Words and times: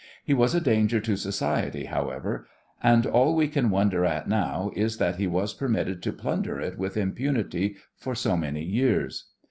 He 0.23 0.33
was 0.33 0.55
a 0.55 0.59
danger 0.59 0.99
to 0.99 1.15
society, 1.15 1.85
however, 1.85 2.47
and 2.81 3.05
all 3.05 3.35
we 3.35 3.47
can 3.47 3.69
wonder 3.69 4.03
at 4.03 4.27
now 4.27 4.71
is 4.75 4.97
that 4.97 5.17
he 5.17 5.27
was 5.27 5.53
permitted 5.53 6.01
to 6.01 6.11
plunder 6.11 6.59
it 6.59 6.75
with 6.75 6.97
impunity 6.97 7.75
for 7.99 8.15
so 8.15 8.35
many 8.35 8.63
years. 8.63 9.25